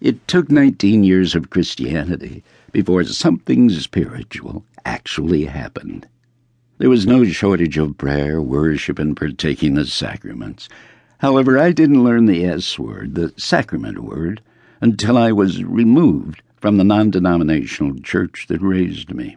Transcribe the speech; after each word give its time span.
It 0.00 0.26
took 0.26 0.50
19 0.50 1.04
years 1.04 1.36
of 1.36 1.50
Christianity 1.50 2.42
before 2.72 3.04
something 3.04 3.70
spiritual 3.70 4.64
actually 4.84 5.44
happened. 5.44 6.08
There 6.78 6.90
was 6.90 7.06
no 7.06 7.24
shortage 7.24 7.78
of 7.78 7.96
prayer, 7.96 8.42
worship, 8.42 8.98
and 8.98 9.16
partaking 9.16 9.74
the 9.74 9.86
sacraments. 9.86 10.68
However, 11.18 11.58
I 11.58 11.70
didn't 11.70 12.02
learn 12.02 12.26
the 12.26 12.44
S 12.44 12.76
word, 12.76 13.14
the 13.14 13.32
sacrament 13.36 14.00
word, 14.00 14.42
until 14.80 15.16
I 15.16 15.30
was 15.30 15.62
removed 15.62 16.42
from 16.56 16.76
the 16.76 16.84
non 16.84 17.10
denominational 17.10 18.00
church 18.00 18.46
that 18.48 18.60
raised 18.60 19.14
me. 19.14 19.36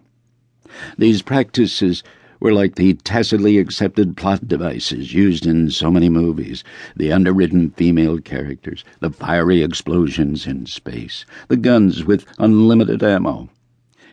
These 0.97 1.21
practices 1.21 2.03
were 2.39 2.53
like 2.53 2.75
the 2.75 2.93
tacitly 2.93 3.57
accepted 3.57 4.15
plot 4.15 4.47
devices 4.47 5.13
used 5.13 5.45
in 5.45 5.71
so 5.71 5.89
many 5.89 6.07
movies 6.09 6.63
the 6.95 7.11
underwritten 7.11 7.71
female 7.71 8.19
characters, 8.19 8.83
the 8.99 9.09
fiery 9.09 9.63
explosions 9.63 10.45
in 10.45 10.65
space, 10.65 11.25
the 11.47 11.57
guns 11.57 12.05
with 12.05 12.25
unlimited 12.37 13.01
ammo. 13.01 13.49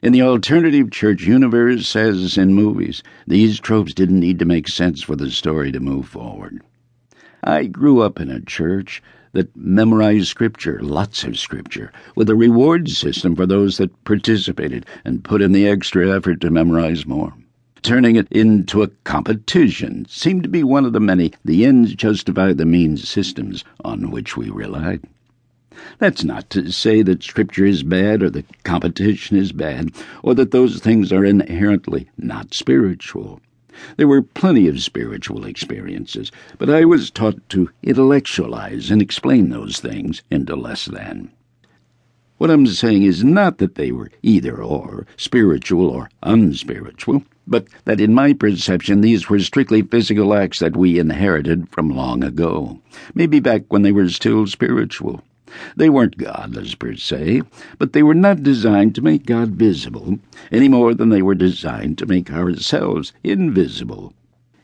In 0.03 0.13
the 0.13 0.23
alternative 0.23 0.91
church 0.91 1.23
universe, 1.23 1.95
as 1.97 2.39
in 2.39 2.55
movies, 2.55 3.03
these 3.27 3.61
tropes 3.61 3.95
didn't 3.95 4.21
need 4.21 4.39
to 4.39 4.45
make 4.45 4.69
sense 4.69 5.03
for 5.03 5.17
the 5.17 5.31
story 5.31 5.73
to 5.73 5.81
move 5.81 6.07
forward. 6.07 6.63
I 7.43 7.67
grew 7.67 8.01
up 8.01 8.21
in 8.21 8.31
a 8.31 8.41
church 8.41 9.03
that 9.33 9.55
memorized 9.57 10.29
scripture, 10.29 10.79
lots 10.81 11.25
of 11.25 11.39
scripture, 11.39 11.93
with 12.17 12.31
a 12.31 12.37
reward 12.37 12.89
system 12.89 13.35
for 13.35 13.47
those 13.47 13.79
that 13.79 14.05
participated 14.05 14.87
and 15.05 15.25
put 15.25 15.43
in 15.43 15.53
the 15.53 15.69
extra 15.69 16.15
effort 16.15 16.41
to 16.41 16.51
memorize 16.51 17.05
more 17.05 17.35
turning 17.85 18.17
it 18.17 18.27
into 18.33 18.83
a 18.83 18.89
competition 19.05 20.07
seemed 20.09 20.43
to 20.43 20.49
be 20.49 20.65
one 20.65 20.87
of 20.87 20.95
the 20.95 21.01
many 21.01 21.31
the 21.45 21.67
ends 21.67 21.95
justify 21.95 22.51
the 22.51 22.65
means 22.65 23.07
systems 23.07 23.63
on 23.85 24.11
which 24.11 24.39
we 24.39 24.49
relied. 24.49 25.03
That's 25.99 26.25
not 26.25 26.49
to 26.51 26.73
say 26.73 27.03
that 27.03 27.23
Scripture 27.23 27.67
is 27.67 27.83
bad 27.83 28.23
or 28.23 28.31
that 28.31 28.65
competition 28.65 29.37
is 29.37 29.53
bad, 29.53 29.91
or 30.23 30.35
that 30.35 30.51
those 30.51 30.81
things 30.81 31.13
are 31.13 31.27
inherently 31.27 32.09
not 32.17 32.55
spiritual. 32.55 33.43
There 33.99 34.09
were 34.09 34.23
plenty 34.23 34.67
of 34.67 34.81
spiritual 34.81 35.45
experiences, 35.45 36.33
but 36.57 36.71
I 36.71 36.87
was 36.87 37.11
taught 37.11 37.47
to 37.51 37.69
intellectualize 37.83 38.91
and 38.91 39.03
explain 39.03 39.51
those 39.51 39.79
things 39.79 40.23
into 40.31 40.57
less 40.57 40.87
than. 40.87 41.33
What 42.39 42.51
I'm 42.51 42.67
saying 42.67 43.03
is 43.03 43.23
not 43.25 43.59
that 43.59 43.77
they 43.77 43.93
were 43.93 44.11
either 44.23 44.63
or, 44.63 45.07
spiritual 45.17 45.89
or 45.89 46.11
unspiritual 46.23 47.23
but 47.47 47.67
that 47.85 48.01
in 48.01 48.15
my 48.15 48.33
perception 48.33 49.01
these 49.01 49.29
were 49.29 49.39
strictly 49.39 49.83
physical 49.83 50.35
acts 50.35 50.61
that 50.61 50.77
we 50.77 50.99
inherited 50.99 51.69
from 51.69 51.91
long 51.91 52.25
ago, 52.25 52.81
maybe 53.15 53.41
back 53.41 53.63
when 53.69 53.83
they 53.83 53.93
were 53.93 54.09
still 54.09 54.47
spiritual. 54.47 55.23
They 55.77 55.89
weren't 55.89 56.17
godless 56.17 56.75
per 56.75 56.97
se, 56.97 57.43
but 57.79 57.93
they 57.93 58.03
were 58.03 58.15
not 58.15 58.43
designed 58.43 58.95
to 58.97 59.03
make 59.03 59.27
God 59.27 59.51
visible 59.51 60.19
any 60.51 60.69
more 60.69 60.95
than 60.95 61.11
they 61.11 61.23
were 61.23 61.35
designed 61.35 61.99
to 61.99 62.07
make 62.07 62.33
ourselves 62.33 63.13
invisible. 63.23 64.15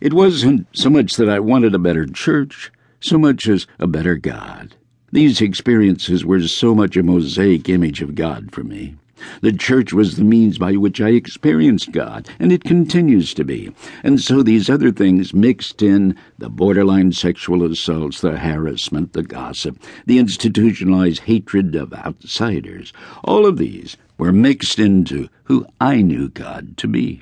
It 0.01 0.15
wasn't 0.15 0.67
so 0.73 0.91
much 0.91 1.17
that 1.17 1.29
I 1.29 1.39
wanted 1.39 1.75
a 1.75 1.79
better 1.79 2.07
church, 2.07 2.73
so 2.99 3.19
much 3.19 3.47
as 3.47 3.67
a 3.79 3.87
better 3.87 4.17
God. 4.17 4.75
These 5.13 5.41
experiences 5.41 6.25
were 6.25 6.41
so 6.47 6.73
much 6.73 6.97
a 6.97 7.03
mosaic 7.03 7.69
image 7.69 8.01
of 8.01 8.15
God 8.15 8.53
for 8.53 8.63
me. 8.63 8.95
The 9.43 9.53
church 9.53 9.93
was 9.93 10.17
the 10.17 10.25
means 10.25 10.57
by 10.57 10.77
which 10.77 11.01
I 11.01 11.11
experienced 11.11 11.91
God, 11.91 12.29
and 12.39 12.53
it 12.53 12.63
continues 12.63 13.35
to 13.35 13.45
be. 13.45 13.71
And 14.05 14.21
so 14.21 14.43
these 14.43 14.71
other 14.71 14.93
things 14.93 15.35
mixed 15.35 15.83
in 15.83 16.17
the 16.39 16.49
borderline 16.49 17.13
sexual 17.13 17.65
assaults, 17.65 18.21
the 18.21 18.39
harassment, 18.39 19.13
the 19.13 19.25
gossip, 19.25 19.79
the 20.07 20.19
institutionalized 20.19 21.23
hatred 21.23 21.75
of 21.75 21.93
outsiders 21.93 22.93
all 23.25 23.47
of 23.47 23.59
these 23.59 23.97
were 24.17 24.33
mixed 24.33 24.79
into 24.79 25.29
who 25.45 25.67
I 25.81 26.03
knew 26.03 26.29
God 26.29 26.77
to 26.79 26.87
be. 26.87 27.21